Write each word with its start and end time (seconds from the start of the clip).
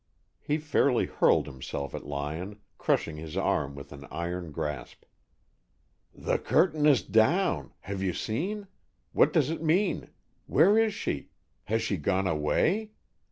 He 0.39 0.57
fairly 0.57 1.05
hurled 1.05 1.45
himself 1.45 1.93
at 1.93 2.07
Lyon, 2.07 2.59
crushing 2.79 3.17
his 3.17 3.37
arm 3.37 3.75
with 3.75 3.91
an 3.91 4.07
iron 4.09 4.49
grasp. 4.51 5.03
"The 6.11 6.39
curtain 6.39 6.87
is 6.87 7.03
down, 7.03 7.73
have 7.81 8.01
you 8.01 8.13
seen? 8.13 8.65
What 9.13 9.31
does 9.31 9.51
it 9.51 9.61
mean? 9.61 10.09
Where 10.47 10.75
is 10.75 10.95
she? 10.95 11.29
Has 11.65 11.83
she 11.83 11.97
gone 11.97 12.25
away? 12.25 12.93